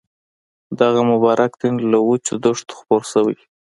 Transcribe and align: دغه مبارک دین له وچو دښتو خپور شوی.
دغه 0.79 1.01
مبارک 1.11 1.51
دین 1.61 1.75
له 1.91 1.99
وچو 2.07 2.33
دښتو 2.45 2.73
خپور 2.79 3.01
شوی. 3.11 3.37